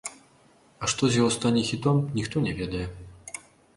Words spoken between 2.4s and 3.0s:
не ведае.